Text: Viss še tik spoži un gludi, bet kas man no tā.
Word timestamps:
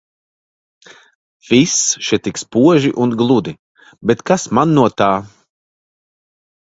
Viss 1.49 1.75
še 2.07 2.19
tik 2.27 2.41
spoži 2.43 2.91
un 3.05 3.13
gludi, 3.21 3.53
bet 4.13 4.25
kas 4.31 4.51
man 4.59 4.75
no 4.79 4.87
tā. 5.03 5.11